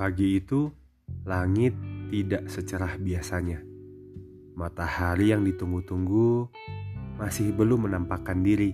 Pagi 0.00 0.40
itu, 0.40 0.72
langit 1.28 1.76
tidak 2.08 2.48
secerah 2.48 2.96
biasanya. 2.96 3.60
Matahari 4.56 5.28
yang 5.28 5.44
ditunggu-tunggu 5.44 6.48
masih 7.20 7.52
belum 7.52 7.84
menampakkan 7.84 8.40
diri. 8.40 8.72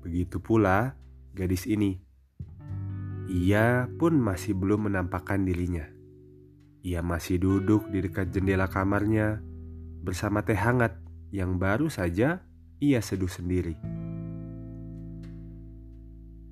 Begitu 0.00 0.40
pula 0.40 0.96
gadis 1.36 1.68
ini. 1.68 2.00
Ia 3.28 3.92
pun 4.00 4.16
masih 4.16 4.56
belum 4.56 4.88
menampakkan 4.88 5.44
dirinya. 5.44 5.84
Ia 6.80 7.04
masih 7.04 7.36
duduk 7.36 7.92
di 7.92 8.00
dekat 8.00 8.32
jendela 8.32 8.72
kamarnya 8.72 9.44
bersama 10.00 10.40
teh 10.40 10.56
hangat 10.56 10.96
yang 11.28 11.60
baru 11.60 11.92
saja 11.92 12.40
ia 12.80 13.04
seduh 13.04 13.28
sendiri. 13.28 13.76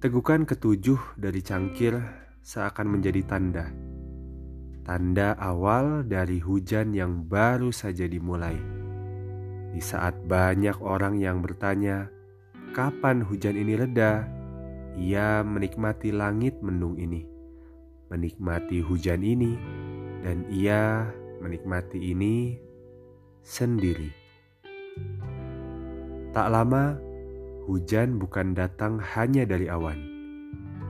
Tegukan 0.05 0.45
ketujuh 0.45 1.17
dari 1.17 1.41
cangkir 1.41 2.24
seakan 2.45 3.01
menjadi 3.01 3.25
tanda. 3.25 3.73
Tanda 4.85 5.33
awal 5.41 6.05
dari 6.05 6.45
hujan 6.45 6.93
yang 6.93 7.25
baru 7.25 7.73
saja 7.73 8.05
dimulai. 8.05 8.61
Di 9.73 9.81
saat 9.81 10.13
banyak 10.29 10.77
orang 10.85 11.17
yang 11.17 11.41
bertanya, 11.41 12.13
kapan 12.77 13.25
hujan 13.25 13.57
ini 13.57 13.81
reda? 13.81 14.29
Ia 15.01 15.41
menikmati 15.41 16.13
langit 16.13 16.61
mendung 16.61 17.01
ini, 17.01 17.25
menikmati 18.13 18.85
hujan 18.85 19.25
ini, 19.25 19.57
dan 20.21 20.45
ia 20.53 21.09
menikmati 21.41 22.13
ini 22.13 22.61
sendiri. 23.41 24.13
Tak 26.37 26.53
lama, 26.53 27.01
hujan 27.65 28.21
bukan 28.21 28.53
datang 28.53 29.01
hanya 29.01 29.49
dari 29.49 29.67
awan. 29.67 29.99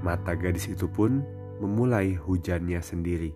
Mata 0.05 0.37
gadis 0.37 0.69
itu 0.69 0.85
pun 0.85 1.25
memulai 1.59 2.17
hujannya 2.17 2.81
sendiri. 2.81 3.35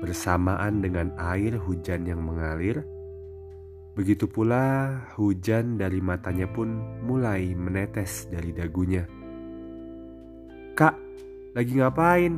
Bersamaan 0.00 0.84
dengan 0.84 1.14
air 1.16 1.56
hujan 1.56 2.04
yang 2.04 2.20
mengalir, 2.20 2.84
begitu 3.96 4.28
pula 4.28 4.92
hujan 5.16 5.80
dari 5.80 6.04
matanya 6.04 6.44
pun 6.44 6.76
mulai 7.04 7.56
menetes 7.56 8.28
dari 8.28 8.52
dagunya. 8.52 9.08
Kak, 10.76 10.96
lagi 11.56 11.72
ngapain? 11.80 12.36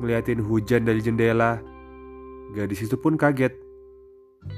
Ngeliatin 0.00 0.40
hujan 0.40 0.88
dari 0.88 1.00
jendela. 1.04 1.60
Gadis 2.56 2.88
itu 2.88 2.96
pun 2.96 3.20
kaget 3.20 3.66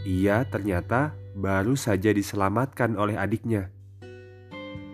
ia 0.05 0.45
ternyata 0.49 1.17
baru 1.37 1.75
saja 1.77 2.13
diselamatkan 2.13 2.97
oleh 2.97 3.17
adiknya. 3.17 3.73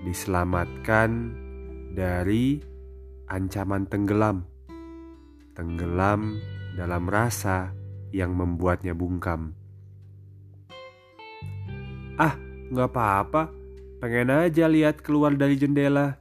Diselamatkan 0.04 1.32
dari 1.96 2.60
ancaman 3.28 3.88
tenggelam. 3.88 4.44
Tenggelam 5.54 6.38
dalam 6.74 7.06
rasa 7.06 7.70
yang 8.10 8.34
membuatnya 8.34 8.94
bungkam. 8.94 9.54
Ah, 12.14 12.38
nggak 12.70 12.90
apa-apa. 12.94 13.50
Pengen 13.98 14.30
aja 14.30 14.68
lihat 14.68 15.00
keluar 15.00 15.34
dari 15.34 15.58
jendela. 15.58 16.18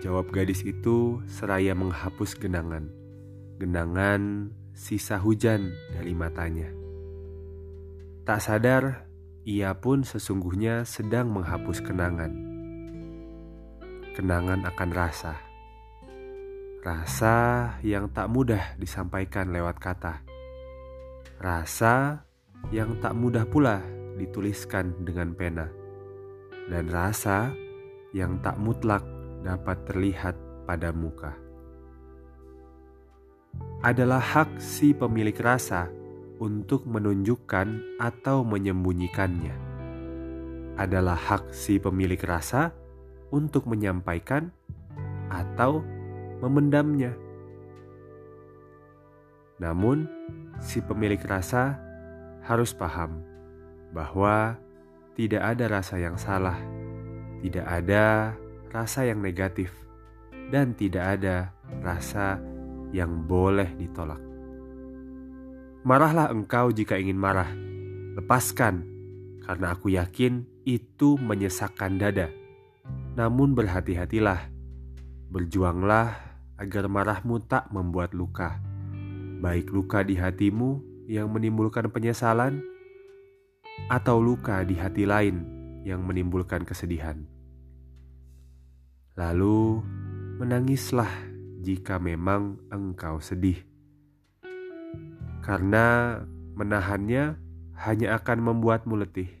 Jawab 0.00 0.32
gadis 0.32 0.64
itu 0.64 1.20
seraya 1.28 1.76
menghapus 1.76 2.38
genangan. 2.38 2.88
Genangan 3.60 4.48
sisa 4.72 5.20
hujan 5.20 5.76
dari 5.92 6.16
matanya. 6.16 6.72
Tak 8.24 8.40
sadar, 8.40 9.10
ia 9.44 9.76
pun 9.76 10.06
sesungguhnya 10.06 10.88
sedang 10.88 11.28
menghapus 11.34 11.84
kenangan. 11.84 12.32
Kenangan 14.16 14.64
akan 14.64 14.90
rasa. 14.92 15.49
Rasa 16.80 17.76
yang 17.84 18.08
tak 18.08 18.32
mudah 18.32 18.72
disampaikan 18.80 19.52
lewat 19.52 19.76
kata. 19.76 20.24
Rasa 21.36 22.24
yang 22.72 22.96
tak 23.04 23.12
mudah 23.12 23.44
pula 23.44 23.84
dituliskan 24.16 24.96
dengan 25.04 25.36
pena. 25.36 25.68
Dan 26.72 26.88
rasa 26.88 27.52
yang 28.16 28.40
tak 28.40 28.56
mutlak 28.56 29.04
dapat 29.44 29.76
terlihat 29.92 30.40
pada 30.64 30.88
muka. 30.96 31.36
Adalah 33.84 34.24
hak 34.24 34.56
si 34.56 34.96
pemilik 34.96 35.36
rasa 35.36 35.92
untuk 36.40 36.88
menunjukkan 36.88 38.00
atau 38.00 38.40
menyembunyikannya. 38.40 39.52
Adalah 40.80 41.20
hak 41.20 41.52
si 41.52 41.76
pemilik 41.76 42.20
rasa 42.24 42.72
untuk 43.28 43.68
menyampaikan 43.68 44.48
atau 45.28 45.99
memendamnya. 46.40 47.12
Namun, 49.60 50.08
si 50.60 50.80
pemilik 50.80 51.20
rasa 51.20 51.76
harus 52.44 52.72
paham 52.72 53.20
bahwa 53.92 54.56
tidak 55.14 55.42
ada 55.44 55.68
rasa 55.68 56.00
yang 56.00 56.16
salah, 56.16 56.56
tidak 57.44 57.66
ada 57.68 58.32
rasa 58.72 59.04
yang 59.04 59.20
negatif, 59.20 59.68
dan 60.48 60.72
tidak 60.72 61.20
ada 61.20 61.52
rasa 61.84 62.40
yang 62.90 63.28
boleh 63.28 63.68
ditolak. 63.76 64.20
Marahlah 65.84 66.28
engkau 66.28 66.72
jika 66.72 66.96
ingin 67.00 67.16
marah. 67.16 67.48
Lepaskan, 68.16 68.84
karena 69.44 69.72
aku 69.72 69.92
yakin 69.96 70.44
itu 70.68 71.16
menyesakkan 71.16 71.96
dada. 71.96 72.28
Namun 73.16 73.56
berhati-hatilah, 73.56 74.50
berjuanglah 75.30 76.29
agar 76.60 76.86
marahmu 76.92 77.40
tak 77.48 77.72
membuat 77.72 78.12
luka. 78.12 78.60
Baik 79.40 79.72
luka 79.72 80.04
di 80.04 80.20
hatimu 80.20 80.84
yang 81.08 81.32
menimbulkan 81.32 81.88
penyesalan, 81.88 82.60
atau 83.88 84.20
luka 84.20 84.60
di 84.68 84.76
hati 84.76 85.08
lain 85.08 85.40
yang 85.88 86.04
menimbulkan 86.04 86.68
kesedihan. 86.68 87.24
Lalu 89.16 89.80
menangislah 90.36 91.08
jika 91.64 91.96
memang 91.96 92.60
engkau 92.68 93.20
sedih 93.24 93.70
karena 95.40 96.20
menahannya 96.54 97.40
hanya 97.80 98.20
akan 98.20 98.38
membuatmu 98.44 98.94
letih. 99.00 99.32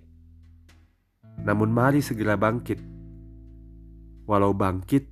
Namun, 1.44 1.72
mari 1.72 2.00
segera 2.00 2.40
bangkit. 2.40 2.80
Walau 4.24 4.56
bangkit 4.56 5.06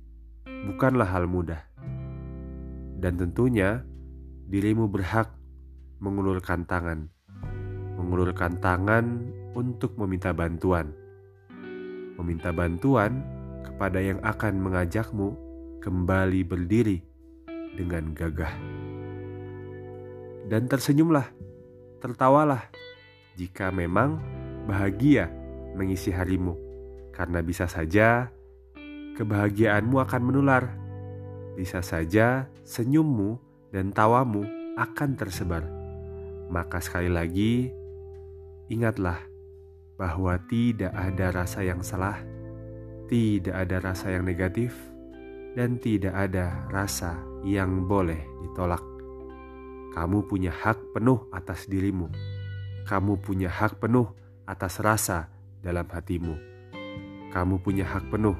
bukanlah 0.65 1.05
hal 1.05 1.29
mudah, 1.29 1.68
dan 2.99 3.15
tentunya 3.15 3.81
dirimu 4.51 4.91
berhak 4.91 5.31
mengulurkan 6.03 6.67
tangan, 6.67 7.07
mengulurkan 7.95 8.59
tangan 8.59 9.23
untuk 9.55 9.95
meminta 9.95 10.35
bantuan, 10.35 10.91
meminta 12.19 12.51
bantuan 12.51 13.23
kepada 13.63 14.03
yang 14.03 14.19
akan 14.19 14.59
mengajakmu 14.59 15.35
kembali 15.79 16.41
berdiri 16.43 16.99
dengan 17.75 18.11
gagah. 18.11 18.53
Dan 20.49 20.67
tersenyumlah, 20.67 21.27
tertawalah 22.03 22.67
jika 23.39 23.71
memang 23.71 24.19
bahagia 24.67 25.31
mengisi 25.77 26.11
harimu, 26.11 26.57
karena 27.15 27.39
bisa 27.39 27.69
saja 27.69 28.27
kebahagiaanmu 29.15 29.99
akan 29.99 30.21
menular. 30.23 30.88
Bisa 31.59 31.83
saja 31.83 32.47
senyummu 32.63 33.35
dan 33.75 33.91
tawamu 33.91 34.47
akan 34.79 35.19
tersebar. 35.19 35.67
Maka, 36.47 36.79
sekali 36.79 37.11
lagi, 37.11 37.67
ingatlah 38.71 39.19
bahwa 39.99 40.39
tidak 40.47 40.95
ada 40.95 41.35
rasa 41.35 41.67
yang 41.67 41.83
salah, 41.83 42.15
tidak 43.11 43.59
ada 43.59 43.91
rasa 43.91 44.07
yang 44.07 44.23
negatif, 44.23 44.71
dan 45.51 45.75
tidak 45.83 46.15
ada 46.15 46.63
rasa 46.71 47.19
yang 47.43 47.91
boleh 47.91 48.23
ditolak. 48.39 48.79
Kamu 49.91 50.31
punya 50.31 50.55
hak 50.55 50.95
penuh 50.95 51.27
atas 51.35 51.67
dirimu. 51.67 52.07
Kamu 52.87 53.19
punya 53.19 53.51
hak 53.51 53.83
penuh 53.83 54.07
atas 54.47 54.79
rasa 54.79 55.27
dalam 55.59 55.91
hatimu. 55.91 56.39
Kamu 57.35 57.59
punya 57.59 57.83
hak 57.83 58.07
penuh, 58.07 58.39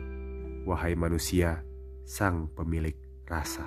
wahai 0.63 0.95
manusia, 0.95 1.67
sang 2.07 2.47
pemilik 2.55 3.08
rasa. 3.29 3.61